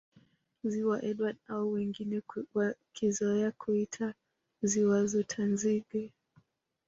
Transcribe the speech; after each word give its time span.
Ziwa 0.63 1.03
Edward 1.03 1.37
au 1.47 1.71
wengi 1.71 2.21
wakizoea 2.53 3.51
kuita 3.51 4.13
Ziwa 4.61 5.01
Rutanzige 5.01 6.11